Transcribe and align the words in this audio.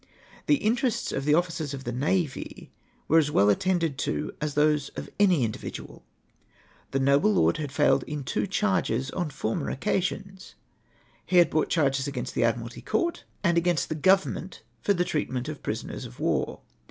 The 0.47 0.55
interests 0.55 1.11
of 1.11 1.25
the 1.25 1.35
officers 1.35 1.75
of 1.75 1.83
the 1.83 1.91
navy 1.91 2.71
were 3.07 3.19
as 3.19 3.29
well 3.29 3.51
attended 3.51 3.99
to 3.99 4.33
as 4.41 4.55
those 4.55 4.89
of 4.95 5.11
any 5.19 5.43
individual. 5.43 6.03
The 6.89 6.99
nolde 6.99 7.25
lord 7.35 7.57
had 7.57 7.71
foiled 7.71 8.01
in 8.07 8.23
two 8.23 8.47
charges 8.47 9.11
on 9.11 9.29
former 9.29 9.69
occasions. 9.69 10.55
He 11.23 11.37
had 11.37 11.51
brought 11.51 11.69
charges 11.69 12.07
against 12.07 12.33
the 12.33 12.43
Admiralty 12.43 12.81
Court, 12.81 13.25
and 13.43 13.59
against 13.59 13.89
the 13.89 13.93
Government 14.11 14.63
for 14.81 14.95
tlie 14.95 15.05
treatment 15.05 15.47
of 15.47 15.57
the 15.57 15.61
prisoners 15.61 16.05
of 16.05 16.19
war. 16.19 16.61